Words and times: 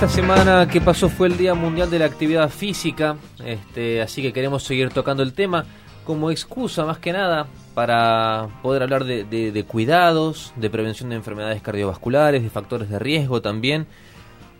esta 0.00 0.10
semana 0.10 0.68
que 0.68 0.80
pasó 0.80 1.08
fue 1.08 1.26
el 1.26 1.36
Día 1.36 1.54
Mundial 1.54 1.90
de 1.90 1.98
la 1.98 2.04
Actividad 2.04 2.50
Física, 2.50 3.16
este, 3.44 4.00
así 4.00 4.22
que 4.22 4.32
queremos 4.32 4.62
seguir 4.62 4.90
tocando 4.90 5.24
el 5.24 5.32
tema 5.32 5.64
como 6.04 6.30
excusa 6.30 6.84
más 6.84 6.98
que 6.98 7.12
nada 7.12 7.48
para 7.74 8.46
poder 8.62 8.84
hablar 8.84 9.02
de, 9.02 9.64
cuidados, 9.66 10.52
de 10.54 10.70
prevención 10.70 11.10
de 11.10 11.16
enfermedades 11.16 11.60
cardiovasculares, 11.62 12.44
de 12.44 12.48
factores 12.48 12.88
de 12.88 13.00
riesgo 13.00 13.42
también. 13.42 13.88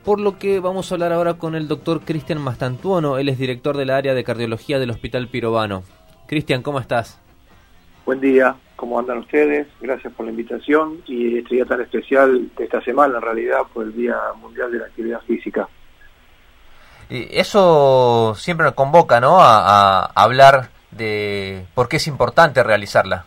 Por 0.04 0.18
lo 0.18 0.40
que 0.40 0.58
vamos 0.58 0.90
a 0.90 0.96
hablar 0.96 1.12
ahora 1.12 1.34
con 1.34 1.54
el 1.54 1.68
doctor 1.68 2.00
Cristian 2.00 2.40
Mastantuono, 2.40 3.16
él 3.18 3.28
es 3.28 3.38
director 3.38 3.76
del 3.76 3.90
área 3.90 4.14
de 4.14 4.24
cardiología 4.24 4.80
del 4.80 4.90
Hospital 4.90 5.28
Pirovano. 5.28 5.84
Cristian, 6.26 6.62
¿cómo 6.62 6.80
estás? 6.80 7.20
Buen 8.04 8.20
día, 8.20 8.56
¿cómo 8.78 8.98
andan 8.98 9.18
ustedes? 9.18 9.66
Gracias 9.80 10.12
por 10.14 10.24
la 10.24 10.30
invitación 10.30 11.02
y 11.06 11.38
este 11.38 11.56
día 11.56 11.66
tan 11.66 11.80
especial 11.80 12.48
de 12.56 12.64
esta 12.64 12.80
semana, 12.82 13.16
en 13.16 13.22
realidad, 13.22 13.62
por 13.74 13.84
el 13.84 13.94
Día 13.94 14.16
Mundial 14.40 14.72
de 14.72 14.78
la 14.78 14.86
Actividad 14.86 15.20
Física. 15.26 15.68
Y 17.10 17.26
eso 17.38 18.34
siempre 18.36 18.64
nos 18.64 18.74
convoca, 18.74 19.20
¿no? 19.20 19.38
a 19.40 20.04
hablar 20.14 20.70
de 20.90 21.64
por 21.74 21.88
qué 21.88 21.96
es 21.96 22.06
importante 22.06 22.62
realizarla. 22.62 23.24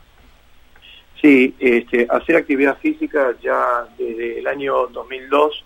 Sí, 1.21 1.53
este, 1.59 2.07
hacer 2.09 2.35
actividad 2.35 2.77
física 2.79 3.35
ya 3.43 3.85
desde 3.97 4.39
el 4.39 4.47
año 4.47 4.87
2002, 4.87 5.65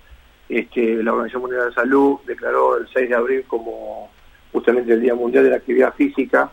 este, 0.50 1.02
la 1.02 1.12
Organización 1.12 1.44
Mundial 1.44 1.62
de 1.62 1.70
la 1.70 1.76
Salud 1.76 2.20
declaró 2.28 2.78
el 2.78 2.88
6 2.94 3.10
de 3.10 3.16
abril 3.16 3.46
como 3.48 4.12
justamente 4.52 4.94
el 4.94 5.02
Día 5.02 5.16
Mundial 5.16 5.46
de 5.46 5.52
la 5.52 5.56
Actividad 5.56 5.94
Física, 5.94 6.52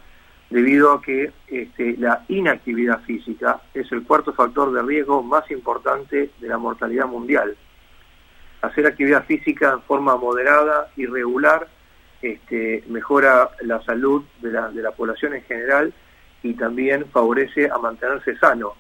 debido 0.53 0.93
a 0.93 1.01
que 1.01 1.33
este, 1.49 1.97
la 1.97 2.25
inactividad 2.29 3.01
física 3.03 3.63
es 3.73 3.91
el 3.91 4.03
cuarto 4.05 4.35
factor 4.35 4.71
de 4.73 4.83
riesgo 4.83 5.23
más 5.23 5.51
importante 5.51 6.31
de 6.39 6.49
la 6.49 6.59
mortalidad 6.59 7.07
mundial. 7.07 7.57
Hacer 8.61 8.87
actividad 8.87 9.25
física 9.25 9.73
en 9.73 9.83
forma 9.83 10.17
moderada 10.17 10.91
y 10.95 11.07
regular 11.07 11.69
este, 12.21 12.85
mejora 12.89 13.51
la 13.63 13.83
salud 13.83 14.25
de 14.43 14.53
la, 14.53 14.69
de 14.69 14.83
la 14.83 14.93
población 14.93 15.35
en 15.35 15.43
general 15.43 15.93
y 16.43 16.53
también 16.55 17.07
favorece 17.07 17.71
a 17.71 17.79
mantenerse 17.79 18.37
sano. 18.37 18.75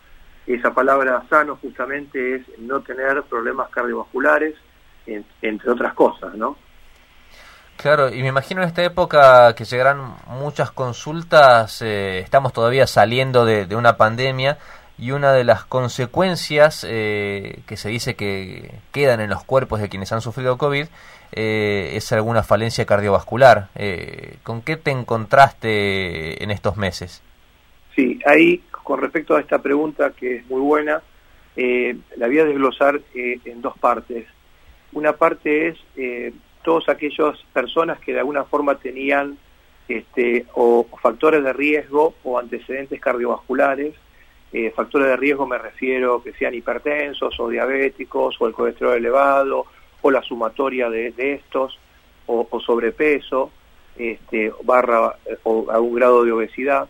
Esa 0.47 0.75
palabra 0.75 1.25
sano 1.31 1.57
justamente 1.57 2.37
es 2.37 2.59
no 2.59 2.83
tener 2.83 3.23
problemas 3.23 3.71
cardiovasculares, 3.71 4.55
entre 5.07 5.71
otras 5.71 5.95
cosas, 5.95 6.35
¿no? 6.35 6.57
Claro, 7.77 8.15
y 8.15 8.23
me 8.23 8.29
imagino 8.29 8.63
en 8.63 8.69
esta 8.69 8.85
época 8.85 9.55
que 9.57 9.65
llegarán 9.65 10.15
muchas 10.29 10.71
consultas, 10.71 11.83
eh, 11.83 12.21
estamos 12.21 12.53
todavía 12.53 12.87
saliendo 12.87 13.45
de, 13.45 13.75
una 13.75 13.97
pandemia 13.97 14.59
y 14.99 15.11
una 15.11 15.33
de 15.33 15.43
las 15.43 15.65
consecuencias 15.65 16.87
eh, 16.89 17.59
que 17.67 17.77
se 17.77 17.89
dice 17.89 18.15
que 18.15 18.71
quedan 18.93 19.21
en 19.21 19.31
los 19.31 19.43
cuerpos 19.43 19.81
de 19.81 19.89
quienes 19.89 20.13
han 20.13 20.21
sufrido 20.21 20.59
COVID 20.59 20.87
eh, 21.33 21.91
es 21.95 22.13
alguna 22.13 22.45
falencia 22.45 22.87
cardiovascular. 22.87 23.69
¿Con 24.45 24.63
qué 24.63 24.77
te 24.77 24.93
encontraste 24.93 26.41
en 26.45 26.53
estos 26.53 26.77
meses? 26.77 27.21
Sí, 27.97 28.21
ahí 28.27 28.63
con 28.71 29.01
respecto 29.01 29.35
a 29.35 29.41
esta 29.41 29.59
pregunta 29.59 30.13
que 30.17 30.37
es 30.37 30.47
muy 30.49 30.61
buena, 30.61 31.03
la 31.57 32.27
voy 32.29 32.39
a 32.39 32.45
desglosar 32.45 33.01
en 33.15 33.61
dos 33.61 33.77
partes. 33.79 34.27
Una 34.93 35.15
parte 35.15 35.69
es 35.69 35.79
todas 36.63 36.89
aquellas 36.89 37.39
personas 37.53 37.99
que 38.01 38.13
de 38.13 38.21
alguna 38.21 38.45
forma 38.45 38.77
tenían 38.77 39.39
este, 39.89 40.47
o, 40.55 40.87
factores 41.01 41.43
de 41.43 41.53
riesgo 41.53 42.15
o 42.23 42.39
antecedentes 42.39 43.01
cardiovasculares. 43.01 43.95
factores 44.75 45.09
de 45.09 45.17
riesgo 45.17 45.47
me 45.47 45.59
refiero 45.59 46.23
que 46.23 46.33
sean 46.35 46.55
hipertensos 46.55 47.39
o 47.41 47.49
diabéticos 47.49 48.37
o 48.39 48.47
el 48.47 48.53
colesterol 48.53 48.95
elevado 48.95 49.67
o 50.03 50.11
la 50.11 50.23
sumatoria 50.23 50.91
de, 50.91 51.35
estos, 51.35 51.79
o, 52.27 52.61
sobrepeso, 52.61 53.51
este, 53.97 54.53
barra 54.65 55.17
o 55.45 55.71
algún 55.71 55.95
grado 55.95 56.25
de 56.25 56.33
obesidad. 56.33 56.89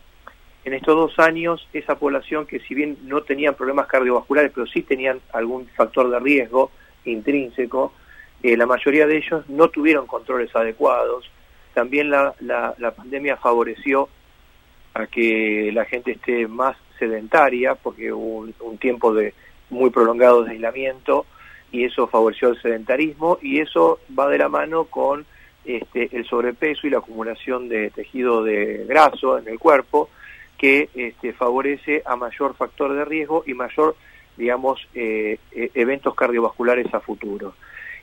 En 0.64 0.74
estos 0.74 0.94
dos 0.94 1.18
años, 1.18 1.68
esa 1.72 1.98
población 1.98 2.46
que 2.46 2.60
si 2.60 2.74
bien 2.74 2.96
no 3.02 3.22
tenían 3.22 3.54
problemas 3.54 3.86
cardiovasculares, 3.88 4.52
pero 4.54 4.66
sí 4.66 4.82
tenían 4.82 5.20
algún 5.32 5.66
factor 5.68 6.08
de 6.08 6.20
riesgo 6.20 6.70
intrínseco, 7.04 7.92
eh, 8.42 8.56
la 8.56 8.66
mayoría 8.66 9.06
de 9.06 9.18
ellos 9.18 9.48
no 9.48 9.68
tuvieron 9.68 10.06
controles 10.06 10.54
adecuados. 10.54 11.30
También 11.74 12.10
la, 12.10 12.34
la, 12.40 12.90
pandemia 12.90 13.36
favoreció 13.36 14.08
a 14.94 15.06
que 15.06 15.70
la 15.72 15.84
gente 15.84 16.12
esté 16.12 16.46
más 16.46 16.76
sedentaria, 16.98 17.74
porque 17.74 18.12
hubo 18.12 18.46
un, 18.60 18.78
tiempo 18.78 19.14
de 19.14 19.32
muy 19.70 19.90
prolongado 19.90 20.44
de 20.44 20.52
aislamiento, 20.52 21.24
y 21.70 21.84
eso 21.84 22.06
favoreció 22.06 22.50
el 22.50 22.60
sedentarismo 22.60 23.38
y 23.40 23.60
eso 23.60 23.98
va 24.18 24.28
de 24.28 24.36
la 24.36 24.50
mano 24.50 24.84
con 24.84 25.24
este, 25.64 26.14
el 26.14 26.26
sobrepeso 26.26 26.86
y 26.86 26.90
la 26.90 26.98
acumulación 26.98 27.70
de 27.70 27.88
tejido 27.90 28.44
de 28.44 28.84
graso 28.86 29.38
en 29.38 29.48
el 29.48 29.58
cuerpo 29.58 30.10
que 30.58 30.90
este, 30.94 31.32
favorece 31.32 32.02
a 32.04 32.14
mayor 32.14 32.54
factor 32.54 32.92
de 32.94 33.04
riesgo 33.04 33.42
y 33.46 33.54
mayor, 33.54 33.96
digamos, 34.36 34.86
eh, 34.94 35.38
e, 35.50 35.70
eventos 35.74 36.14
cardiovasculares 36.14 36.92
a 36.92 37.00
futuro. 37.00 37.54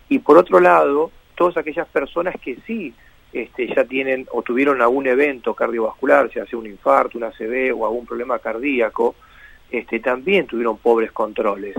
Y 0.09 0.19
por 0.19 0.37
otro 0.37 0.59
lado, 0.59 1.11
todas 1.35 1.55
aquellas 1.57 1.87
personas 1.87 2.35
que 2.41 2.57
sí 2.67 2.93
este, 3.31 3.67
ya 3.67 3.85
tienen 3.85 4.27
o 4.31 4.41
tuvieron 4.41 4.81
algún 4.81 5.07
evento 5.07 5.53
cardiovascular, 5.53 6.31
sea 6.33 6.45
un 6.53 6.65
infarto, 6.65 7.17
un 7.17 7.25
ACV 7.25 7.73
o 7.75 7.85
algún 7.85 8.05
problema 8.05 8.39
cardíaco, 8.39 9.15
este, 9.69 9.99
también 9.99 10.47
tuvieron 10.47 10.77
pobres 10.77 11.11
controles. 11.11 11.75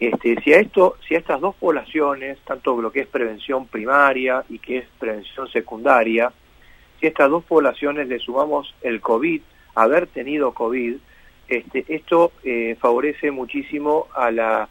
Este, 0.00 0.40
si 0.42 0.52
a 0.54 0.60
esto, 0.60 0.96
si 1.06 1.14
a 1.14 1.18
estas 1.18 1.40
dos 1.40 1.56
poblaciones, 1.56 2.38
tanto 2.44 2.80
lo 2.80 2.90
que 2.90 3.00
es 3.00 3.06
prevención 3.06 3.66
primaria 3.66 4.44
y 4.48 4.58
que 4.58 4.78
es 4.78 4.86
prevención 4.98 5.48
secundaria, 5.48 6.32
si 6.98 7.06
a 7.06 7.08
estas 7.10 7.30
dos 7.30 7.44
poblaciones 7.44 8.08
le 8.08 8.18
sumamos 8.18 8.74
el 8.80 9.00
COVID, 9.00 9.42
haber 9.74 10.06
tenido 10.06 10.52
COVID, 10.52 10.96
este, 11.48 11.84
esto 11.88 12.32
eh, 12.44 12.76
favorece 12.80 13.30
muchísimo 13.30 14.06
a 14.14 14.30
la, 14.30 14.68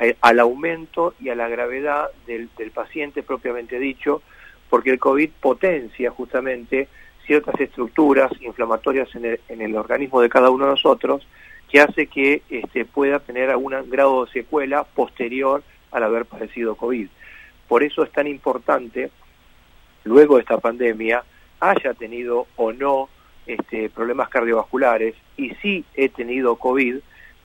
eh, 0.00 0.16
al 0.20 0.40
aumento 0.40 1.14
y 1.20 1.28
a 1.28 1.34
la 1.34 1.48
gravedad 1.48 2.08
del, 2.26 2.48
del 2.56 2.70
paciente 2.70 3.22
propiamente 3.22 3.78
dicho, 3.78 4.22
porque 4.70 4.90
el 4.90 4.98
COVID 4.98 5.30
potencia 5.40 6.10
justamente 6.10 6.88
ciertas 7.26 7.60
estructuras 7.60 8.32
inflamatorias 8.40 9.14
en 9.14 9.24
el, 9.26 9.40
en 9.48 9.60
el 9.60 9.76
organismo 9.76 10.20
de 10.20 10.30
cada 10.30 10.50
uno 10.50 10.64
de 10.64 10.70
nosotros 10.72 11.26
que 11.68 11.80
hace 11.80 12.06
que 12.06 12.42
este, 12.48 12.86
pueda 12.86 13.18
tener 13.18 13.50
algún 13.50 13.74
grado 13.90 14.24
de 14.24 14.32
secuela 14.32 14.84
posterior 14.84 15.62
al 15.90 16.02
haber 16.02 16.24
padecido 16.24 16.74
COVID. 16.74 17.08
Por 17.68 17.82
eso 17.82 18.02
es 18.02 18.10
tan 18.10 18.26
importante, 18.26 19.10
luego 20.04 20.36
de 20.36 20.40
esta 20.40 20.58
pandemia, 20.58 21.22
haya 21.60 21.92
tenido 21.92 22.46
o 22.56 22.72
no 22.72 23.10
este, 23.46 23.90
problemas 23.90 24.30
cardiovasculares 24.30 25.14
y 25.36 25.50
si 25.56 25.84
he 25.94 26.08
tenido 26.08 26.56
COVID, 26.56 26.96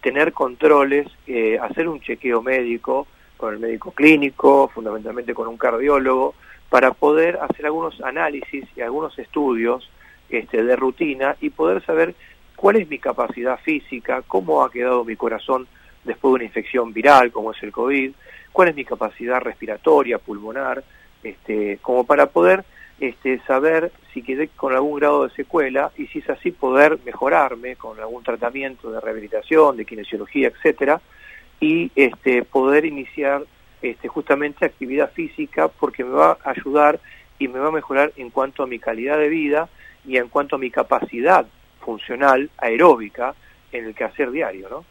tener 0.03 0.33
controles, 0.33 1.07
eh, 1.25 1.57
hacer 1.59 1.87
un 1.87 2.01
chequeo 2.01 2.41
médico 2.41 3.07
con 3.37 3.53
el 3.53 3.59
médico 3.59 3.91
clínico, 3.91 4.69
fundamentalmente 4.73 5.33
con 5.33 5.47
un 5.47 5.57
cardiólogo, 5.57 6.35
para 6.69 6.91
poder 6.91 7.39
hacer 7.41 7.65
algunos 7.65 7.99
análisis 8.01 8.65
y 8.75 8.81
algunos 8.81 9.17
estudios 9.17 9.89
este, 10.29 10.61
de 10.63 10.75
rutina 10.75 11.37
y 11.39 11.49
poder 11.51 11.83
saber 11.85 12.15
cuál 12.55 12.75
es 12.75 12.89
mi 12.89 12.99
capacidad 12.99 13.57
física, 13.59 14.21
cómo 14.27 14.63
ha 14.63 14.71
quedado 14.71 15.05
mi 15.05 15.15
corazón 15.15 15.67
después 16.03 16.31
de 16.31 16.35
una 16.35 16.43
infección 16.43 16.91
viral 16.91 17.31
como 17.31 17.51
es 17.51 17.63
el 17.63 17.71
COVID, 17.71 18.11
cuál 18.51 18.67
es 18.67 18.75
mi 18.75 18.83
capacidad 18.83 19.39
respiratoria, 19.39 20.17
pulmonar, 20.17 20.83
este, 21.23 21.79
como 21.81 22.05
para 22.05 22.25
poder 22.25 22.65
este, 22.99 23.39
saber 23.47 23.91
si 24.13 24.21
quedé 24.21 24.47
con 24.49 24.73
algún 24.73 24.99
grado 24.99 25.27
de 25.27 25.33
secuela 25.35 25.91
y 25.97 26.07
si 26.07 26.19
es 26.19 26.29
así 26.29 26.51
poder 26.51 26.99
mejorarme 27.05 27.75
con 27.75 27.99
algún 27.99 28.23
tratamiento 28.23 28.91
de 28.91 28.99
rehabilitación, 28.99 29.77
de 29.77 29.85
kinesiología, 29.85 30.49
etcétera, 30.49 31.01
y 31.59 31.91
este, 31.95 32.43
poder 32.43 32.85
iniciar 32.85 33.43
este, 33.81 34.07
justamente 34.07 34.65
actividad 34.65 35.11
física 35.11 35.67
porque 35.67 36.03
me 36.03 36.11
va 36.11 36.37
a 36.43 36.51
ayudar 36.51 36.99
y 37.39 37.47
me 37.47 37.59
va 37.59 37.69
a 37.69 37.71
mejorar 37.71 38.13
en 38.15 38.29
cuanto 38.29 38.63
a 38.63 38.67
mi 38.67 38.79
calidad 38.79 39.17
de 39.17 39.29
vida 39.29 39.69
y 40.05 40.17
en 40.17 40.29
cuanto 40.29 40.55
a 40.55 40.59
mi 40.59 40.71
capacidad 40.71 41.45
funcional, 41.81 42.49
aeróbica, 42.57 43.35
en 43.71 43.85
el 43.85 43.95
quehacer 43.95 44.31
diario, 44.31 44.69
¿no? 44.69 44.85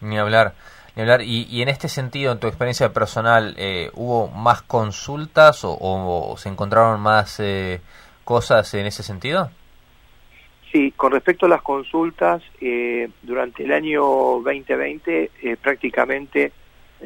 Ni 0.00 0.18
hablar, 0.18 0.54
hablar. 1.02 1.22
Y, 1.22 1.62
en 1.62 1.68
este 1.68 1.88
sentido, 1.88 2.32
en 2.32 2.40
tu 2.40 2.46
experiencia 2.46 2.92
personal, 2.92 3.54
eh, 3.58 3.90
¿hubo 3.94 4.28
más 4.28 4.62
consultas 4.62 5.60
o, 5.64 6.34
se 6.38 6.48
encontraron 6.48 7.00
más 7.00 7.40
eh, 7.40 7.80
cosas 8.24 8.72
en 8.74 8.86
ese 8.86 9.02
sentido? 9.02 9.50
Sí, 10.72 10.92
con 10.96 11.12
respecto 11.12 11.46
a 11.46 11.48
las 11.48 11.62
consultas, 11.62 12.42
eh, 12.60 13.08
durante 13.22 13.64
el 13.64 13.72
año 13.72 14.02
2020 14.02 15.30
prácticamente 15.62 16.52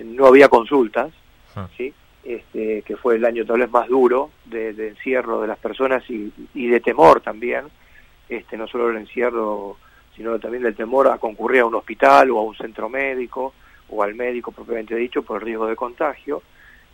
no 0.05 0.27
había 0.27 0.49
consultas, 0.49 1.13
ah. 1.57 1.69
¿sí? 1.77 1.93
Este, 2.23 2.83
que 2.83 2.97
fue 2.97 3.17
el 3.17 3.25
año 3.25 3.47
tal 3.47 3.61
vez 3.61 3.71
más 3.71 3.89
duro 3.89 4.31
de, 4.45 4.71
encierro 4.89 5.41
de 5.41 5.49
las 5.49 5.59
personas 5.59 6.03
y, 6.11 6.33
y 6.55 6.67
de 6.67 6.81
temor 6.81 7.23
también 7.23 7.65
este, 8.31 8.57
no 8.57 8.69
solo 8.69 8.91
el 8.91 8.97
encierro, 8.99 9.77
sino 10.17 10.39
también 10.39 10.63
del 10.63 10.77
temor 10.77 11.09
a 11.09 11.19
concurrir 11.19 11.63
a 11.63 11.67
un 11.67 11.75
hospital 11.75 12.31
o 12.31 12.39
a 12.39 12.43
un 12.43 12.55
centro 12.55 12.89
médico 12.89 13.53
o 13.91 14.03
al 14.03 14.15
médico 14.15 14.53
propiamente 14.53 14.95
dicho 14.97 15.23
por 15.23 15.41
el 15.41 15.47
riesgo 15.47 15.67
de 15.67 15.77
contagio. 15.77 16.43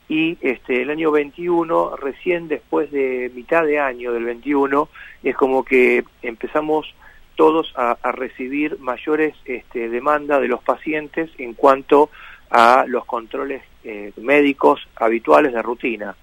y 0.08 0.38
este, 0.40 0.82
el 0.82 0.90
año 0.90 1.10
21, 1.10 1.96
recién 1.96 2.48
después 2.48 2.90
de 2.92 3.30
mitad 3.34 3.64
de 3.64 3.80
año 3.80 4.12
del 4.12 4.24
21, 4.24 4.88
es 5.22 5.36
como 5.36 5.64
que 5.64 6.04
empezamos 6.22 6.94
todos 7.36 7.72
a, 7.76 7.96
recibir 8.12 8.78
mayores 8.80 9.34
este, 9.44 9.88
demandas 9.88 10.40
de 10.40 10.48
los 10.48 10.62
pacientes 10.62 11.30
en 11.38 11.54
cuanto 11.54 12.10
a 12.50 12.84
los 12.88 13.04
controles 13.04 13.62
eh, 13.84 14.12
médicos 14.16 14.88
habituales 14.96 15.52
de 15.52 15.62
rutina. 15.62 16.16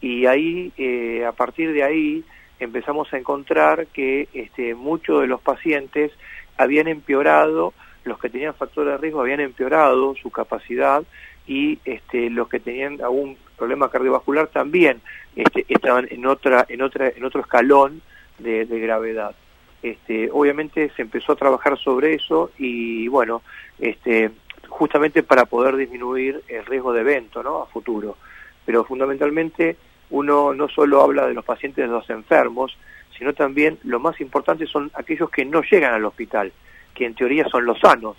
Y 0.00 0.26
ahí, 0.26 0.72
eh, 0.78 1.24
a 1.26 1.32
partir 1.32 1.72
de 1.72 1.82
ahí, 1.82 2.24
empezamos 2.60 3.12
a 3.12 3.18
encontrar 3.18 3.88
que 3.88 4.28
este, 4.32 4.74
muchos 4.74 5.20
de 5.20 5.26
los 5.26 5.40
pacientes 5.40 6.12
habían 6.56 6.86
empeorado, 6.86 7.74
los 8.04 8.18
que 8.18 8.30
tenían 8.30 8.54
factores 8.54 8.92
de 8.92 8.98
riesgo 8.98 9.20
habían 9.20 9.40
empeorado 9.40 10.14
su 10.14 10.30
capacidad 10.30 11.02
y 11.46 11.78
este, 11.84 12.30
los 12.30 12.48
que 12.48 12.60
tenían 12.60 13.00
algún 13.02 13.36
problema 13.56 13.90
cardiovascular 13.90 14.48
también 14.48 15.00
este, 15.36 15.64
estaban 15.68 16.06
en 16.10 16.26
otra 16.26 16.64
en 16.68 16.82
otra 16.82 17.08
en 17.08 17.24
otro 17.24 17.40
escalón 17.40 18.02
de, 18.38 18.64
gravedad. 18.66 19.34
Este, 19.82 20.28
obviamente 20.32 20.90
se 20.96 21.02
empezó 21.02 21.32
a 21.32 21.36
trabajar 21.36 21.78
sobre 21.78 22.14
eso 22.14 22.50
y 22.58 23.06
bueno 23.08 23.42
este, 23.78 24.30
justamente 24.68 25.22
para 25.22 25.44
poder 25.44 25.76
disminuir 25.76 26.42
el 26.48 26.64
riesgo 26.64 26.92
de 26.92 27.00
evento 27.02 27.42
¿no? 27.42 27.62
a 27.62 27.66
futuro. 27.66 28.16
Pero 28.64 28.84
fundamentalmente 28.84 29.76
uno 30.10 30.54
no 30.54 30.68
solo 30.68 31.02
habla 31.02 31.26
de 31.26 31.34
los 31.34 31.44
pacientes 31.44 31.84
de 31.86 31.92
los 31.92 32.08
enfermos 32.10 32.76
sino 33.16 33.32
también 33.32 33.78
lo 33.84 34.00
más 34.00 34.20
importante 34.20 34.66
son 34.66 34.90
aquellos 34.94 35.30
que 35.30 35.44
no 35.44 35.62
llegan 35.62 35.94
al 35.94 36.04
hospital 36.04 36.52
que 36.94 37.06
en 37.06 37.14
teoría 37.14 37.46
son 37.48 37.64
los 37.64 37.78
sanos 37.80 38.16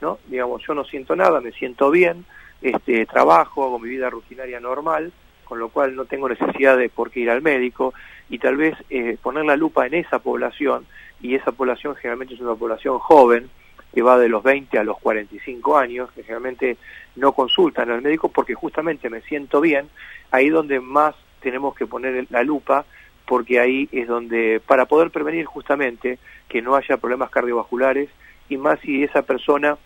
no 0.00 0.18
digamos 0.26 0.62
yo 0.66 0.74
no 0.74 0.84
siento 0.84 1.16
nada 1.16 1.40
me 1.40 1.52
siento 1.52 1.90
bien 1.90 2.24
este, 2.60 3.06
trabajo, 3.06 3.64
hago 3.64 3.78
mi 3.78 3.88
vida 3.88 4.10
rutinaria 4.10 4.58
normal, 4.60 5.12
con 5.44 5.58
lo 5.58 5.68
cual 5.68 5.94
no 5.94 6.04
tengo 6.04 6.28
necesidad 6.28 6.76
de 6.76 6.88
por 6.88 7.10
qué 7.10 7.20
ir 7.20 7.30
al 7.30 7.42
médico 7.42 7.94
y 8.28 8.38
tal 8.38 8.56
vez 8.56 8.76
eh, 8.90 9.16
poner 9.22 9.44
la 9.44 9.56
lupa 9.56 9.86
en 9.86 9.94
esa 9.94 10.18
población 10.18 10.86
y 11.20 11.34
esa 11.34 11.52
población 11.52 11.94
generalmente 11.96 12.34
es 12.34 12.40
una 12.40 12.54
población 12.54 12.98
joven 12.98 13.48
que 13.94 14.02
va 14.02 14.18
de 14.18 14.28
los 14.28 14.42
20 14.42 14.78
a 14.78 14.84
los 14.84 14.98
45 14.98 15.78
años, 15.78 16.10
que 16.12 16.22
generalmente 16.22 16.76
no 17.16 17.32
consultan 17.32 17.90
al 17.90 18.02
médico 18.02 18.28
porque 18.28 18.54
justamente 18.54 19.08
me 19.08 19.22
siento 19.22 19.60
bien, 19.60 19.88
ahí 20.30 20.50
donde 20.50 20.80
más 20.80 21.14
tenemos 21.40 21.74
que 21.74 21.86
poner 21.86 22.26
la 22.30 22.42
lupa 22.42 22.84
porque 23.28 23.60
ahí 23.60 23.88
es 23.92 24.08
donde, 24.08 24.60
para 24.66 24.86
poder 24.86 25.10
prevenir 25.10 25.44
justamente 25.44 26.18
que 26.48 26.62
no 26.62 26.74
haya 26.74 26.96
problemas 26.96 27.28
cardiovasculares 27.30 28.08
y 28.48 28.56
más 28.56 28.80
si 28.80 29.04
esa 29.04 29.20
persona 29.20 29.76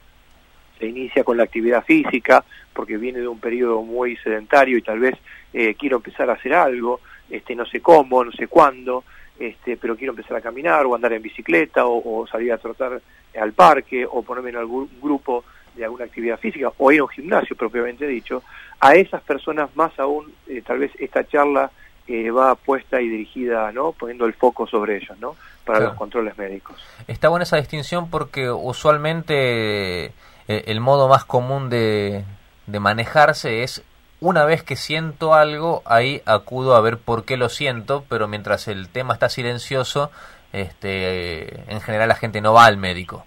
se 0.79 0.87
inicia 0.87 1.25
con 1.25 1.37
la 1.37 1.43
actividad 1.43 1.85
física, 1.85 2.45
porque 2.73 2.97
viene 2.97 3.19
de 3.19 3.27
un 3.27 3.41
periodo 3.41 3.83
muy 3.83 4.17
sedentario 4.19 4.79
y 4.79 4.83
tal 4.83 5.01
vez 5.01 5.17
eh, 5.53 5.75
quiero 5.75 5.97
empezar 5.97 6.31
a 6.31 6.35
hacer 6.35 6.55
algo, 6.55 7.01
este, 7.29 7.57
no 7.57 7.67
sé 7.67 7.81
cómo, 7.81 8.25
no 8.25 8.31
sé 8.31 8.47
cuándo, 8.47 9.03
este, 9.41 9.77
pero 9.77 9.97
quiero 9.97 10.13
empezar 10.13 10.37
a 10.37 10.41
caminar 10.41 10.87
o 10.87 10.95
andar 10.95 11.13
en 11.13 11.23
bicicleta 11.23 11.85
o, 11.85 12.25
salir 12.29 12.53
a 12.53 12.59
trotar 12.59 13.03
al 13.41 13.53
parque 13.55 14.07
o 14.09 14.23
ponerme 14.23 14.51
en 14.51 14.57
algún 14.57 14.89
grupo 15.01 15.45
de 15.75 15.85
alguna 15.85 16.05
actividad 16.05 16.39
física 16.39 16.73
o 16.79 16.93
ir 16.93 17.01
a 17.01 17.05
un 17.05 17.09
gimnasio 17.09 17.57
propiamente 17.57 18.07
dicho, 18.07 18.45
a 18.79 18.95
esas 18.95 19.23
personas 19.23 19.75
más 19.75 19.99
aún 19.99 20.33
eh, 20.47 20.63
tal 20.65 20.79
vez 20.79 20.93
esta 21.01 21.27
charla 21.27 21.73
eh, 22.07 22.31
va 22.31 22.55
puesta 22.55 23.01
y 23.01 23.09
dirigida, 23.09 23.73
¿no? 23.73 23.93
Poniendo 23.93 24.27
el 24.27 24.35
foco 24.35 24.67
sobre 24.67 24.97
ellos, 24.97 25.19
¿no? 25.19 25.37
Para 25.65 25.81
los 25.81 25.95
controles 25.95 26.37
médicos. 26.37 26.77
Está 27.07 27.29
buena 27.29 27.45
esa 27.45 27.57
distinción 27.57 28.11
porque 28.11 28.51
usualmente 28.51 30.07
eh, 30.07 30.13
el 30.49 30.81
modo 30.81 31.09
más 31.09 31.25
común 31.25 31.71
de, 31.71 32.25
de 32.67 32.81
manejarse 32.81 33.63
es 33.63 33.85
una 34.21 34.45
vez 34.45 34.63
que 34.63 34.77
siento 34.77 35.35
algo, 35.35 35.83
ahí 35.85 36.23
acudo 36.27 36.77
a 36.77 36.81
ver 36.81 36.99
por 36.99 37.25
qué 37.25 37.37
lo 37.37 37.49
siento, 37.49 38.05
pero 38.09 38.29
mientras 38.29 38.69
el 38.69 38.89
tema 38.89 39.15
está 39.15 39.29
silencioso, 39.29 40.13
este, 40.53 41.71
en 41.73 41.81
general 41.81 42.09
la 42.09 42.15
gente 42.15 42.41
no 42.41 42.53
va 42.53 42.67
al 42.67 42.77
médico. 42.77 43.27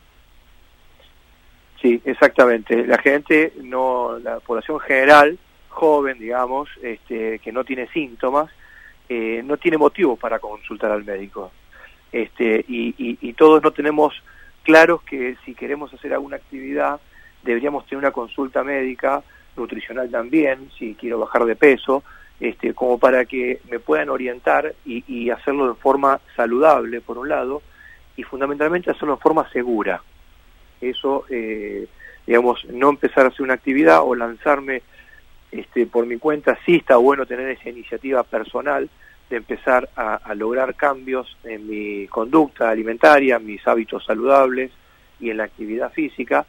Sí, 1.82 2.02
exactamente. 2.06 2.88
La 2.88 2.98
gente, 2.98 3.52
no, 3.62 4.18
la 4.20 4.40
población 4.40 4.80
general, 4.80 5.38
joven, 5.68 6.18
digamos, 6.18 6.70
este, 6.82 7.40
que 7.40 7.52
no 7.52 7.66
tiene 7.66 7.88
síntomas, 7.90 8.50
eh, 9.10 9.42
no 9.44 9.58
tiene 9.58 9.78
motivo 9.78 10.16
para 10.16 10.40
consultar 10.40 10.92
al 10.92 11.04
médico. 11.04 11.52
Este, 12.12 12.64
y, 12.68 12.96
y 12.98 13.34
todos 13.34 13.62
no 13.62 13.72
tenemos 13.72 14.14
claros 14.64 15.02
que 15.04 15.36
si 15.46 15.54
queremos 15.54 15.94
hacer 15.94 16.14
alguna 16.14 16.38
actividad 16.38 17.00
deberíamos 17.46 17.86
tener 17.86 18.00
una 18.00 18.12
consulta 18.12 18.64
médica, 18.64 19.24
nutricional 19.56 20.10
también, 20.10 20.70
si 20.78 20.96
quiero 20.96 21.20
bajar 21.20 21.46
de 21.46 21.56
peso, 21.56 22.04
este, 22.40 22.74
como 22.74 22.98
para 22.98 23.24
que 23.26 23.62
me 23.70 23.80
puedan 23.80 24.10
orientar 24.10 24.76
y, 24.84 25.30
hacerlo 25.30 25.70
de 25.70 25.76
forma 25.76 26.20
saludable, 26.36 27.00
por 27.00 27.18
un 27.18 27.30
lado, 27.30 27.62
y 28.18 28.24
fundamentalmente 28.24 28.92
hacerlo 28.92 29.16
de 29.16 29.22
forma 29.22 29.50
segura. 29.52 30.02
Eso, 30.82 31.26
eh, 31.30 31.88
digamos, 32.26 32.66
no 32.66 32.90
empezar 32.90 33.26
a 33.26 33.30
hacer 33.30 33.44
una 33.44 33.54
actividad 33.54 34.02
o 34.04 34.16
lanzarme 34.16 34.82
este, 35.60 35.86
por 35.86 36.06
mi 36.06 36.18
cuenta, 36.18 36.58
sí 36.66 36.76
está 36.76 36.98
bueno 36.98 37.26
tener 37.26 37.50
esa 37.50 37.70
iniciativa 37.70 38.24
personal, 38.24 38.90
de 39.30 39.38
empezar 39.38 39.90
a, 39.96 40.34
lograr 40.36 40.76
cambios 40.76 41.36
en 41.44 41.68
mi 41.68 42.08
conducta 42.08 42.70
alimentaria, 42.70 43.40
mis 43.40 43.66
hábitos 43.68 44.06
saludables 44.06 44.72
y 45.20 45.32
en 45.32 45.38
la 45.38 45.46
actividad 45.46 45.92
física, 45.92 46.46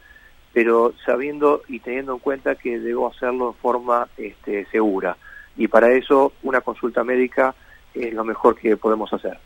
pero 0.53 0.93
sabiendo 1.05 1.63
y 1.67 1.79
teniendo 1.79 2.13
en 2.13 2.19
cuenta 2.19 2.55
que 2.55 2.79
debo 2.79 3.07
hacerlo 3.07 3.53
de 3.53 3.61
forma 3.61 4.07
este, 4.17 4.65
segura. 4.71 5.17
Y 5.55 5.67
para 5.67 5.91
eso 5.91 6.33
una 6.43 6.61
consulta 6.61 7.03
médica 7.03 7.55
es 7.93 8.13
lo 8.13 8.23
mejor 8.23 8.55
que 8.55 8.77
podemos 8.77 9.11
hacer. 9.11 9.39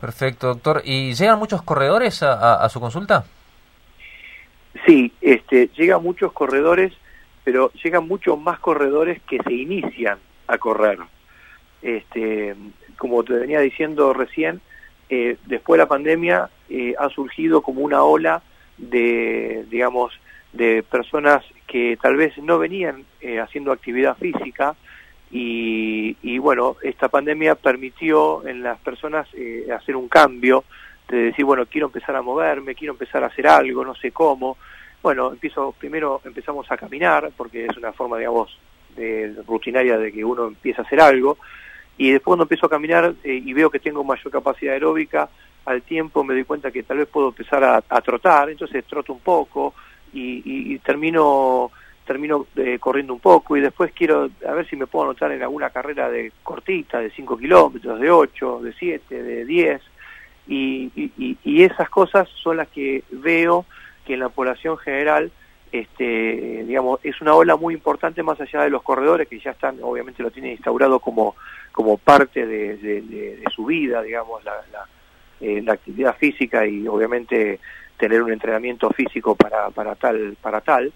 Perfecto, 0.00 0.46
doctor. 0.46 0.82
¿Y 0.84 1.14
llegan 1.14 1.38
muchos 1.38 1.62
corredores 1.62 2.22
a, 2.22 2.66
su 2.68 2.80
consulta? 2.80 3.24
Sí, 4.86 5.12
este, 5.20 5.68
llegan 5.76 6.02
muchos 6.02 6.32
corredores, 6.32 6.92
pero 7.48 7.72
llegan 7.82 8.06
muchos 8.06 8.38
más 8.38 8.58
corredores 8.58 9.22
que 9.22 9.38
se 9.42 9.54
inician 9.54 10.18
a 10.48 10.58
correr. 10.58 10.98
Este, 11.80 12.54
como 12.98 13.24
te 13.24 13.32
venía 13.32 13.60
diciendo 13.60 14.12
recién, 14.12 14.60
eh, 15.08 15.38
después 15.46 15.78
de 15.78 15.84
la 15.84 15.88
pandemia 15.88 16.50
eh, 16.68 16.92
ha 16.98 17.08
surgido 17.08 17.62
como 17.62 17.80
una 17.80 18.02
ola 18.02 18.42
de, 18.76 19.64
digamos, 19.70 20.12
de 20.52 20.82
personas 20.82 21.42
que 21.66 21.96
tal 22.02 22.16
vez 22.16 22.36
no 22.36 22.58
venían 22.58 23.06
eh, 23.22 23.40
haciendo 23.40 23.72
actividad 23.72 24.18
física 24.18 24.76
y, 25.30 26.18
y, 26.20 26.36
bueno, 26.36 26.76
esta 26.82 27.08
pandemia 27.08 27.54
permitió 27.54 28.46
en 28.46 28.62
las 28.62 28.78
personas 28.80 29.26
hacer 29.74 29.96
un 29.96 30.08
cambio 30.08 30.64
de 31.08 31.16
decir, 31.16 31.46
bueno, 31.46 31.64
quiero 31.64 31.86
empezar 31.86 32.14
a 32.14 32.20
moverme, 32.20 32.74
quiero 32.74 32.92
empezar 32.92 33.24
a 33.24 33.28
hacer 33.28 33.46
algo, 33.46 33.86
no 33.86 33.94
sé 33.94 34.12
cómo. 34.12 34.58
Bueno, 35.02 35.32
empiezo, 35.32 35.74
primero 35.78 36.20
empezamos 36.24 36.70
a 36.70 36.76
caminar, 36.76 37.30
porque 37.36 37.66
es 37.66 37.76
una 37.76 37.92
forma, 37.92 38.18
digamos, 38.18 38.58
de, 38.96 39.34
rutinaria 39.46 39.96
de 39.96 40.12
que 40.12 40.24
uno 40.24 40.48
empieza 40.48 40.82
a 40.82 40.84
hacer 40.84 41.00
algo, 41.00 41.38
y 41.96 42.10
después 42.10 42.26
cuando 42.26 42.44
empiezo 42.44 42.66
a 42.66 42.70
caminar 42.70 43.14
eh, 43.22 43.42
y 43.44 43.52
veo 43.52 43.70
que 43.70 43.78
tengo 43.78 44.02
mayor 44.04 44.30
capacidad 44.32 44.74
aeróbica, 44.74 45.28
al 45.64 45.82
tiempo 45.82 46.24
me 46.24 46.34
doy 46.34 46.44
cuenta 46.44 46.70
que 46.70 46.82
tal 46.82 46.98
vez 46.98 47.08
puedo 47.08 47.28
empezar 47.28 47.62
a, 47.62 48.00
trotar, 48.00 48.48
entonces 48.50 48.84
troto 48.86 49.12
un 49.12 49.20
poco 49.20 49.74
y, 50.12 50.78
termino 50.78 51.70
termino 52.06 52.46
eh, 52.56 52.78
corriendo 52.80 53.12
un 53.12 53.20
poco. 53.20 53.54
Y 53.54 53.60
después 53.60 53.92
quiero 53.92 54.30
a 54.48 54.52
ver 54.52 54.66
si 54.66 54.76
me 54.76 54.86
puedo 54.86 55.04
anotar 55.04 55.30
en 55.30 55.42
alguna 55.42 55.68
carrera 55.68 56.08
de 56.08 56.32
cortita, 56.42 57.00
de 57.00 57.10
5 57.10 57.36
kilómetros, 57.36 58.00
de 58.00 58.10
8, 58.10 58.60
de 58.62 58.72
7, 58.72 59.22
de 59.22 59.44
10 59.44 59.82
y, 60.46 61.36
y 61.44 61.62
esas 61.62 61.90
cosas 61.90 62.26
son 62.42 62.56
las 62.56 62.68
que 62.68 63.04
veo 63.10 63.66
que 64.08 64.14
en 64.14 64.20
la 64.20 64.30
población 64.30 64.76
general 64.78 65.30
este, 65.70 66.64
digamos, 66.66 67.00
es 67.02 67.20
una 67.20 67.34
ola 67.34 67.56
muy 67.56 67.74
importante 67.74 68.22
más 68.22 68.40
allá 68.40 68.62
de 68.62 68.70
los 68.70 68.82
corredores 68.82 69.28
que 69.28 69.38
ya 69.38 69.50
están, 69.50 69.78
obviamente 69.82 70.22
lo 70.22 70.30
tienen 70.30 70.52
instaurado 70.52 70.98
como, 70.98 71.36
como 71.72 71.98
parte 71.98 72.46
de, 72.46 73.42
su 73.54 73.66
vida, 73.66 74.02
digamos, 74.02 74.42
la, 74.44 74.54
eh, 75.40 75.62
la, 75.62 75.74
actividad 75.74 76.16
física 76.16 76.66
y 76.66 76.88
obviamente 76.88 77.60
tener 77.98 78.22
un 78.22 78.32
entrenamiento 78.32 78.88
físico 78.90 79.34
para, 79.34 79.70
para 79.70 79.94
tal, 79.94 80.36
para 80.40 80.60
tal, 80.60 80.92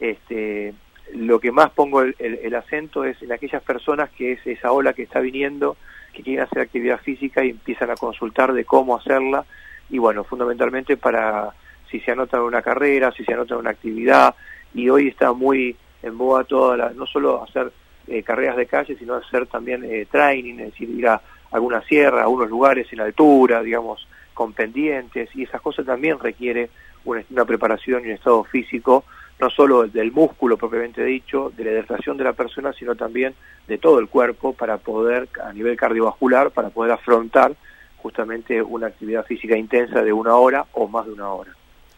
este, 0.00 0.72
lo 1.12 1.38
que 1.38 1.52
más 1.52 1.70
pongo 1.70 2.00
el, 2.00 2.16
el, 2.18 2.54
acento 2.54 3.04
es 3.04 3.20
en 3.22 3.32
aquellas 3.32 3.62
personas 3.62 4.08
que 4.10 4.32
es 4.32 4.46
esa 4.46 4.72
ola 4.72 4.94
que 4.94 5.02
está 5.02 5.20
viniendo, 5.20 5.76
que 6.14 6.22
quieren 6.22 6.44
hacer 6.44 6.62
actividad 6.62 7.00
física 7.00 7.44
y 7.44 7.50
empiezan 7.50 7.90
a 7.90 7.96
consultar 7.96 8.52
de 8.54 8.64
cómo 8.64 8.96
hacerla, 8.96 9.44
y 9.90 9.98
bueno, 9.98 10.24
fundamentalmente 10.24 10.96
para 10.96 11.52
si 11.94 12.00
se 12.00 12.10
anota 12.10 12.42
una 12.42 12.60
carrera, 12.60 13.12
si 13.12 13.24
se 13.24 13.34
anota 13.34 13.56
una 13.56 13.70
actividad, 13.70 14.34
y 14.74 14.88
hoy 14.88 15.06
está 15.06 15.32
muy 15.32 15.76
en 16.02 16.18
boga 16.18 16.42
toda 16.42 16.76
la, 16.76 16.90
no 16.90 17.06
solo 17.06 17.44
hacer 17.44 17.70
eh, 18.08 18.24
carreras 18.24 18.56
de 18.56 18.66
calle, 18.66 18.96
sino 18.98 19.14
hacer 19.14 19.46
también 19.46 19.84
eh, 19.84 20.04
training, 20.10 20.54
es 20.54 20.72
decir, 20.72 20.90
ir 20.90 21.06
a 21.06 21.22
alguna 21.52 21.82
sierra, 21.82 22.18
a 22.18 22.22
algunos 22.24 22.50
lugares 22.50 22.92
en 22.92 22.98
altura, 22.98 23.62
digamos, 23.62 24.08
con 24.34 24.52
pendientes, 24.54 25.28
y 25.36 25.44
esas 25.44 25.60
cosas 25.60 25.86
también 25.86 26.18
requiere 26.18 26.68
una, 27.04 27.44
preparación 27.44 28.02
y 28.02 28.08
un 28.08 28.14
estado 28.14 28.42
físico 28.42 29.04
no 29.38 29.48
solo 29.50 29.86
del 29.86 30.10
músculo 30.10 30.56
propiamente 30.56 31.04
dicho, 31.04 31.52
de 31.56 31.64
la 31.64 31.70
hidratación 31.70 32.16
de 32.16 32.24
la 32.24 32.32
persona, 32.32 32.72
sino 32.72 32.96
también 32.96 33.34
de 33.68 33.78
todo 33.78 34.00
el 34.00 34.08
cuerpo 34.08 34.52
para 34.52 34.78
poder, 34.78 35.28
a 35.44 35.52
nivel 35.52 35.76
cardiovascular, 35.76 36.50
para 36.50 36.70
poder 36.70 36.90
afrontar 36.90 37.54
justamente 37.98 38.60
una 38.60 38.88
actividad 38.88 39.24
física 39.24 39.56
intensa 39.56 40.02
de 40.02 40.12
una 40.12 40.34
hora 40.34 40.66
o 40.72 40.88
más 40.88 41.06
de 41.06 41.12
una 41.12 41.28
hora. 41.28 41.52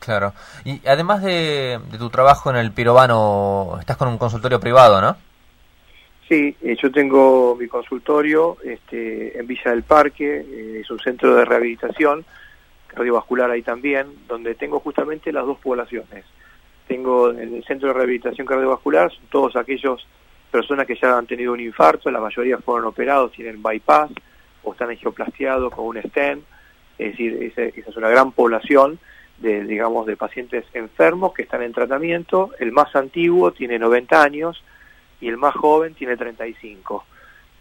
Claro. 0.06 0.34
Y 0.64 0.80
además 0.86 1.20
de, 1.20 1.80
tu 1.98 2.08
trabajo 2.10 2.48
en 2.50 2.56
el 2.56 2.70
pirobano, 2.70 3.76
estás 3.80 3.96
con 3.96 4.06
un 4.06 4.18
consultorio 4.18 4.60
privado, 4.60 5.00
¿no? 5.00 5.16
Sí, 6.28 6.56
eh, 6.62 6.76
yo 6.80 6.92
tengo 6.92 7.56
mi 7.56 7.66
consultorio 7.66 8.56
este, 8.64 9.36
en 9.36 9.48
Villa 9.48 9.72
del 9.72 9.82
Parque, 9.82 10.46
eh, 10.48 10.80
es 10.80 10.90
un 10.92 11.00
centro 11.00 11.34
de 11.34 11.44
rehabilitación 11.44 12.24
cardiovascular 12.86 13.50
ahí 13.50 13.62
también, 13.62 14.06
donde 14.28 14.54
tengo 14.54 14.78
justamente 14.78 15.32
las 15.32 15.44
dos 15.44 15.58
poblaciones. 15.58 16.24
Tengo 16.86 17.30
en 17.30 17.56
el 17.56 17.64
centro 17.64 17.88
de 17.88 17.94
rehabilitación 17.94 18.46
cardiovascular, 18.46 19.10
todos 19.28 19.56
aquellos 19.56 20.06
personas 20.52 20.86
que 20.86 20.94
ya 20.94 21.18
han 21.18 21.26
tenido 21.26 21.52
un 21.52 21.60
infarto, 21.60 22.12
la 22.12 22.20
mayoría 22.20 22.58
fueron 22.58 22.86
operados, 22.86 23.32
tienen 23.32 23.60
bypass 23.60 24.12
o 24.62 24.70
están 24.70 24.90
angioplastiados 24.90 25.74
con 25.74 25.86
un 25.86 26.00
stent, 26.00 26.44
es 26.96 27.10
decir, 27.10 27.42
esa 27.42 27.62
es 27.62 27.96
una 27.96 28.08
gran 28.08 28.30
población 28.30 29.00
de, 29.38 29.64
digamos, 29.64 30.06
de 30.06 30.16
pacientes 30.16 30.64
enfermos 30.72 31.34
que 31.34 31.42
están 31.42 31.62
en 31.62 31.72
tratamiento. 31.72 32.50
El 32.58 32.72
más 32.72 32.94
antiguo 32.96 33.52
tiene 33.52 33.78
90 33.78 34.22
años 34.22 34.62
y 35.20 35.28
el 35.28 35.36
más 35.36 35.54
joven 35.54 35.94
tiene 35.94 36.16
35, 36.16 37.04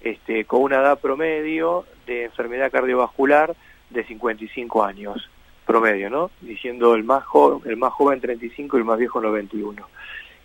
este, 0.01 0.45
con 0.45 0.61
una 0.61 0.77
edad 0.77 0.99
promedio 0.99 1.85
de 2.05 2.25
enfermedad 2.25 2.71
cardiovascular 2.71 3.55
de 3.89 4.03
55 4.03 4.83
años 4.83 5.29
promedio, 5.65 6.09
¿no? 6.09 6.31
Diciendo 6.41 6.93
el 6.95 7.03
más 7.03 7.23
joven, 7.23 7.69
el 7.69 7.77
más 7.77 7.91
joven 7.93 8.21
35 8.21 8.77
y 8.77 8.79
el 8.79 8.85
más 8.85 8.99
viejo 8.99 9.19
91. 9.19 9.87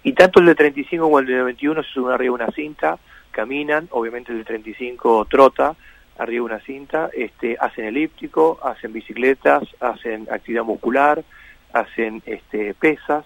Y 0.03 0.13
tanto 0.15 0.41
el 0.41 0.47
de 0.47 0.55
35 0.55 1.05
como 1.05 1.19
el 1.19 1.27
de 1.27 1.37
91 1.37 1.83
se 1.83 1.91
suben 1.91 2.15
arriba 2.15 2.35
una 2.35 2.51
cinta, 2.53 2.99
caminan, 3.31 3.89
obviamente 3.91 4.33
el 4.33 4.39
de 4.39 4.45
35 4.45 5.27
trota, 5.27 5.77
arriba 6.21 6.45
una 6.45 6.61
cinta, 6.61 7.11
este, 7.15 7.57
hacen 7.59 7.87
elíptico, 7.87 8.61
hacen 8.63 8.93
bicicletas, 8.93 9.65
hacen 9.81 10.29
actividad 10.31 10.65
muscular, 10.65 11.25
hacen 11.73 12.23
este, 12.27 12.75
pesas, 12.75 13.25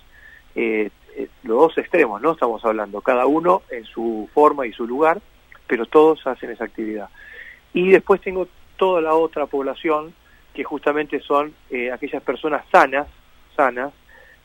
eh, 0.54 0.90
eh, 1.16 1.28
los 1.42 1.58
dos 1.58 1.78
extremos, 1.78 2.22
¿no? 2.22 2.32
Estamos 2.32 2.64
hablando, 2.64 3.00
cada 3.00 3.26
uno 3.26 3.62
en 3.70 3.84
su 3.84 4.28
forma 4.32 4.66
y 4.66 4.72
su 4.72 4.86
lugar, 4.86 5.20
pero 5.66 5.86
todos 5.86 6.24
hacen 6.26 6.50
esa 6.50 6.64
actividad. 6.64 7.08
Y 7.72 7.90
después 7.90 8.20
tengo 8.20 8.46
toda 8.76 9.00
la 9.00 9.14
otra 9.14 9.46
población, 9.46 10.14
que 10.54 10.62
justamente 10.62 11.18
son 11.18 11.52
eh, 11.70 11.90
aquellas 11.90 12.22
personas 12.22 12.64
sanas, 12.70 13.08
sanas, 13.56 13.92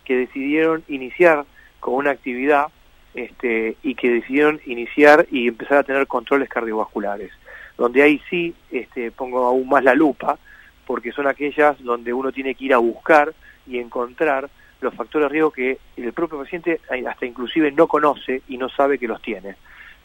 que 0.04 0.18
decidieron 0.18 0.84
iniciar 0.88 1.46
con 1.80 1.94
una 1.94 2.10
actividad 2.12 2.68
este, 3.14 3.78
y 3.84 3.94
que 3.94 4.10
decidieron 4.10 4.60
iniciar 4.66 5.28
y 5.30 5.48
empezar 5.48 5.78
a 5.78 5.84
tener 5.84 6.08
controles 6.08 6.50
cardiovasculares 6.50 7.32
donde 7.80 8.04
ahí 8.04 8.22
sí 8.30 8.54
este, 8.72 9.10
pongo 9.10 9.46
aún 9.46 9.68
más 9.70 9.84
la 9.84 9.96
lupa, 9.96 10.38
porque 10.86 11.14
son 11.14 11.28
aquellas 11.28 11.82
donde 11.82 12.12
uno 12.12 12.32
tiene 12.32 12.54
que 12.54 12.66
ir 12.66 12.74
a 12.74 12.78
buscar 12.78 13.34
y 13.66 13.80
encontrar 13.80 14.50
los 14.82 14.94
factores 14.94 15.28
de 15.28 15.30
riesgo 15.30 15.52
que 15.52 15.78
el 15.96 16.12
propio 16.12 16.40
paciente 16.40 16.82
hasta 17.08 17.26
inclusive 17.26 17.72
no 17.72 17.88
conoce 17.88 18.42
y 18.50 18.58
no 18.58 18.70
sabe 18.70 19.00
que 19.00 19.08
los 19.08 19.22
tiene. 19.22 19.56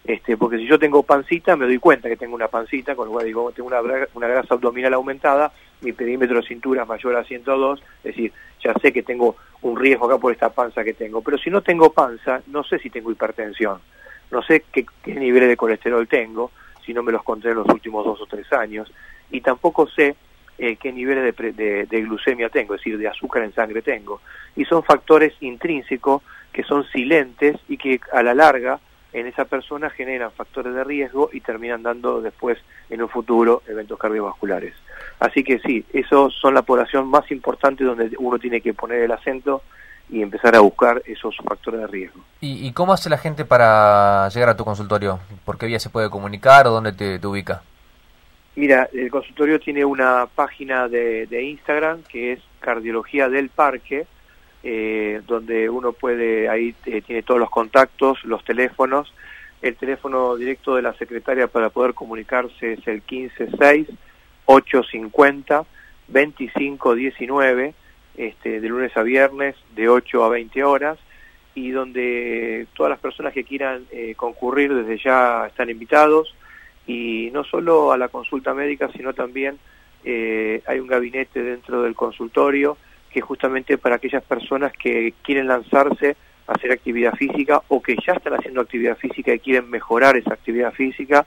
Este, 0.05 0.37
porque 0.37 0.59
si 0.59 0.67
yo 0.67 0.79
tengo 0.79 1.03
pancita, 1.03 1.57
me 1.57 1.65
doy 1.65 1.79
cuenta 1.79 2.09
que 2.09 2.17
tengo 2.17 2.37
una 2.37 2.49
pancita, 2.49 2.95
con 2.95 3.07
lo 3.07 3.13
cual 3.15 3.27
digo, 3.27 3.51
tengo 3.53 3.69
una, 3.69 3.81
una 4.15 4.29
grasa 4.29 4.55
abdominal 4.55 4.95
aumentada, 4.95 5.53
mi 5.81 5.93
perímetro 5.93 6.37
de 6.37 6.47
cintura 6.47 6.83
es 6.83 6.89
mayor 6.89 7.17
a 7.17 7.25
102, 7.25 7.81
es 7.81 8.03
decir, 8.05 8.33
ya 8.63 8.73
sé 8.75 8.93
que 8.93 9.03
tengo 9.03 9.37
un 9.63 9.77
riesgo 9.77 10.07
acá 10.07 10.19
por 10.19 10.33
esta 10.33 10.51
panza 10.51 10.85
que 10.85 10.95
tengo. 10.95 11.23
Pero 11.23 11.39
si 11.39 11.51
no 11.51 11.63
tengo 11.63 11.93
panza, 11.93 12.41
no 12.49 12.63
sé 12.63 12.79
si 12.79 12.91
tengo 12.91 13.11
hipertensión, 13.11 13.81
no 14.31 14.43
sé 14.43 14.65
qué, 14.71 14.87
qué 15.03 15.15
niveles 15.15 15.49
de 15.49 15.57
colesterol 15.57 16.07
tengo, 16.07 16.53
si 16.85 16.93
no 16.93 17.03
me 17.03 17.13
los 17.13 17.23
conté 17.23 17.51
en 17.51 17.57
los 17.57 17.69
últimos 17.69 18.05
dos 18.05 18.21
o 18.21 18.27
tres 18.27 18.53
años, 18.53 18.93
y 19.31 19.41
tampoco 19.41 19.89
sé 19.89 20.17
eh, 20.59 20.77
qué 20.77 20.93
niveles 20.93 21.35
de, 21.37 21.87
de, 21.87 22.03
glucemia 22.03 22.49
tengo, 22.49 22.75
es 22.75 22.81
decir, 22.81 22.99
de 22.99 23.09
azúcar 23.09 23.43
en 23.43 23.53
sangre 23.53 23.83
tengo. 23.83 24.21
Y 24.55 24.65
son 24.65 24.85
factores 24.85 25.35
intrínsecos 25.41 26.23
que 26.53 26.63
son 26.63 26.85
silentes 26.85 27.57
y 27.69 27.77
que 27.77 28.01
a 28.13 28.23
la 28.23 28.35
larga 28.35 28.79
en 29.13 29.27
esa 29.27 29.45
persona 29.45 29.91
generan 29.91 30.33
factores 30.33 30.75
de 30.75 30.85
riesgo 30.85 31.31
y 31.33 31.41
terminan 31.41 31.83
dando 31.83 32.21
después 32.21 32.59
en 32.91 33.03
un 33.03 33.09
futuro 33.09 33.63
eventos 33.67 33.99
cardiovasculares. 33.99 34.75
Así 35.21 35.43
que 35.43 35.59
sí, 35.61 35.85
esos 35.93 36.35
son 36.35 36.55
la 36.55 36.63
población 36.63 37.09
más 37.09 37.31
importante 37.31 37.85
donde 37.85 38.11
uno 38.19 38.39
tiene 38.39 38.61
que 38.61 38.75
poner 38.75 39.03
el 39.03 39.13
acento 39.13 39.63
y 40.11 40.23
empezar 40.23 40.55
a 40.55 40.61
buscar 40.61 41.03
esos 41.07 41.37
factores 41.37 41.81
de 41.81 41.87
riesgo. 41.87 42.21
¿Y, 42.41 42.71
cómo 42.73 42.93
hace 42.93 43.09
la 43.09 43.19
gente 43.19 43.45
para 43.45 44.29
llegar 44.29 44.51
a 44.51 44.57
tu 44.57 44.65
consultorio? 44.65 45.19
¿Por 45.45 45.59
qué 45.59 45.67
vía 45.67 45.81
se 45.81 45.91
puede 45.91 46.11
comunicar 46.11 46.67
o 46.67 46.71
dónde 46.71 46.93
te, 46.93 47.27
ubica? 47.27 47.63
Mira, 48.55 48.89
el 48.93 49.11
consultorio 49.11 49.59
tiene 49.59 49.85
una 49.85 50.27
página 50.33 50.89
de, 50.89 51.43
Instagram 51.43 52.03
que 52.03 52.33
es 52.33 52.41
Cardiología 52.61 53.29
del 53.29 53.49
Parque, 53.49 54.07
eh, 54.63 55.23
donde 55.27 55.69
uno 55.69 55.93
puede, 55.93 56.49
ahí 56.49 56.75
eh, 56.87 57.03
tiene 57.03 57.23
todos 57.23 57.41
los 57.41 57.51
contactos, 57.51 58.23
los 58.25 58.45
teléfonos. 58.45 59.13
El 59.63 59.77
teléfono 59.77 60.37
directo 60.37 60.77
de 60.77 60.83
la 60.83 60.93
secretaria 60.95 61.49
para 61.49 61.71
poder 61.71 61.95
comunicarse 61.95 62.75
es 62.75 62.87
el 62.87 63.03
156 63.03 63.89
850 64.45 65.65
2519 66.09 67.75
este, 68.17 68.61
de 68.61 68.69
lunes 68.69 68.97
a 68.97 69.03
viernes 69.03 69.57
de 69.75 69.89
8 69.89 70.25
a 70.25 70.29
20 70.29 70.65
horas 70.65 70.99
y 71.55 71.71
donde 71.71 72.67
todas 72.75 72.91
las 72.91 72.99
personas 72.99 73.33
que 73.33 73.45
quieran 73.45 73.87
eh, 73.93 74.15
concurrir 74.17 74.75
desde 74.75 74.99
ya 74.99 75.47
están 75.47 75.71
invitados. 75.71 76.35
Y 76.87 77.31
no 77.33 77.45
solo 77.45 77.93
a 77.93 77.99
la 77.99 78.09
consulta 78.09 78.53
médica 78.53 78.91
sino 78.93 79.15
también 79.15 79.59
eh, 80.05 80.63
hay 80.67 80.81
un 80.81 80.87
gabinete 80.87 81.43
dentro 81.43 81.83
del 81.83 81.95
consultorio 81.95 82.77
que 83.11 83.21
justamente 83.21 83.79
para 83.79 83.97
aquellas 83.97 84.23
personas 84.25 84.73
que 84.73 85.15
quieren 85.23 85.47
lanzarse 85.47 86.17
a 86.47 86.53
hacer 86.53 86.73
actividad 86.73 87.15
física 87.15 87.63
o 87.69 87.81
que 87.81 87.97
ya 88.07 88.13
están 88.13 88.35
haciendo 88.35 88.61
actividad 88.61 88.99
física 88.99 89.33
y 89.33 89.39
quieren 89.39 89.71
mejorar 89.71 90.17
esa 90.17 90.35
actividad 90.35 90.73
física 90.73 91.25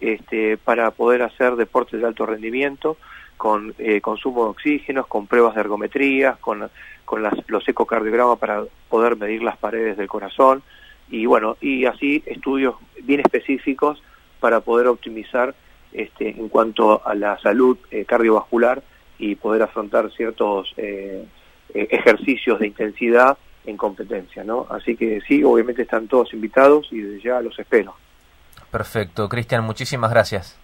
este, 0.00 0.56
para 0.56 0.90
poder 0.92 1.22
hacer 1.22 1.56
deportes 1.56 2.00
de 2.00 2.06
alto 2.06 2.24
rendimiento 2.24 2.96
con 3.36 3.74
eh, 3.78 4.00
consumo 4.00 4.44
de 4.44 4.50
oxígenos, 4.50 5.06
con 5.06 5.26
pruebas 5.26 5.54
de 5.54 5.60
ergometría, 5.60 6.36
con, 6.40 6.70
con 7.04 7.22
las, 7.22 7.34
los 7.48 7.66
ecocardiogramas 7.68 8.38
para 8.38 8.64
poder 8.88 9.16
medir 9.16 9.42
las 9.42 9.56
paredes 9.56 9.96
del 9.96 10.08
corazón 10.08 10.62
y 11.10 11.26
bueno, 11.26 11.56
y 11.60 11.84
así 11.84 12.22
estudios 12.26 12.76
bien 13.02 13.20
específicos 13.20 14.02
para 14.40 14.60
poder 14.60 14.86
optimizar 14.86 15.54
este, 15.92 16.30
en 16.30 16.48
cuanto 16.48 17.06
a 17.06 17.14
la 17.14 17.38
salud 17.38 17.78
eh, 17.90 18.04
cardiovascular 18.04 18.82
y 19.18 19.36
poder 19.36 19.62
afrontar 19.62 20.10
ciertos 20.12 20.72
eh, 20.76 21.24
ejercicios 21.72 22.58
de 22.58 22.66
intensidad 22.66 23.38
en 23.66 23.76
competencia, 23.76 24.44
¿no? 24.44 24.66
Así 24.70 24.96
que 24.96 25.20
sí, 25.26 25.42
obviamente 25.44 25.82
están 25.82 26.08
todos 26.08 26.32
invitados 26.34 26.88
y 26.90 27.00
desde 27.00 27.22
ya 27.22 27.40
los 27.40 27.58
espero. 27.58 27.94
Perfecto, 28.70 29.28
Cristian, 29.28 29.64
muchísimas 29.64 30.10
gracias. 30.10 30.58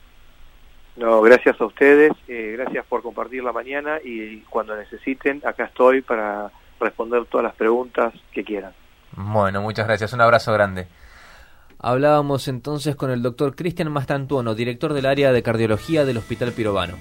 No, 1.00 1.22
gracias 1.22 1.58
a 1.58 1.64
ustedes, 1.64 2.12
eh, 2.28 2.56
gracias 2.58 2.84
por 2.84 3.00
compartir 3.00 3.42
la 3.42 3.52
mañana 3.52 3.98
y 4.04 4.40
cuando 4.50 4.76
necesiten, 4.76 5.40
acá 5.46 5.64
estoy 5.64 6.02
para 6.02 6.50
responder 6.78 7.24
todas 7.24 7.44
las 7.44 7.54
preguntas 7.54 8.12
que 8.32 8.44
quieran. 8.44 8.74
Bueno, 9.16 9.62
muchas 9.62 9.86
gracias, 9.86 10.12
un 10.12 10.20
abrazo 10.20 10.52
grande. 10.52 10.88
Hablábamos 11.78 12.48
entonces 12.48 12.96
con 12.96 13.10
el 13.10 13.22
doctor 13.22 13.56
Cristian 13.56 13.90
Mastantuono, 13.90 14.54
director 14.54 14.92
del 14.92 15.06
área 15.06 15.32
de 15.32 15.42
cardiología 15.42 16.04
del 16.04 16.18
Hospital 16.18 16.52
Pirobano. 16.52 16.96